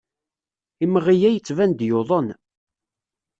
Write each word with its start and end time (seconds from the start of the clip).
Imɣi-a 0.83 1.29
yettban-d 1.33 1.79
yuḍen. 1.87 2.27